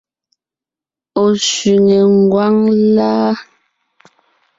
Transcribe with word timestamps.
Ɔ̀ 1.23 1.31
sẅiŋe 1.47 1.99
ngwáŋ 2.15 2.55
láa? 2.95 3.31